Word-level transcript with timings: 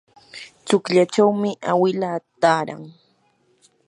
tsukllachawmi 0.65 1.49
awilaa 1.71 2.17
taaran. 2.41 2.83